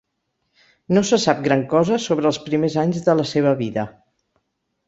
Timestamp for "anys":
2.87-3.07